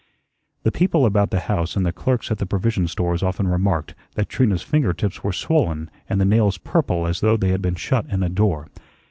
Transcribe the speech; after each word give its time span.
The 0.63 0.71
people 0.71 1.05
about 1.05 1.29
the 1.29 1.41
house 1.41 1.75
and 1.75 1.85
the 1.85 1.91
clerks 1.91 2.31
at 2.31 2.39
the 2.39 2.47
provision 2.47 2.87
stores 2.87 3.21
often 3.21 3.47
remarked 3.47 3.93
that 4.15 4.29
Trina's 4.29 4.63
fingertips 4.63 5.23
were 5.23 5.31
swollen 5.31 5.91
and 6.09 6.19
the 6.19 6.25
nails 6.25 6.57
purple 6.57 7.05
as 7.05 7.19
though 7.19 7.37
they 7.37 7.49
had 7.49 7.61
been 7.61 7.75
shut 7.75 8.07
in 8.09 8.23
a 8.23 8.29
door. 8.29 8.67